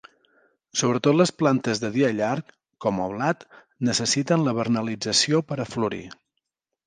Sobretot 0.79 1.17
les 1.17 1.31
plantes 1.41 1.81
de 1.83 1.91
dia 1.97 2.09
llarg, 2.21 2.49
com 2.85 3.03
el 3.03 3.13
blat, 3.19 3.45
necessiten 3.91 4.47
la 4.49 4.57
vernalització 4.61 5.43
per 5.51 5.59
a 5.61 5.69
florir. 5.75 6.03